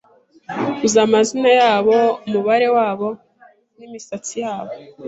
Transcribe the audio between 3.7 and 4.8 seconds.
n' imisatsi yabo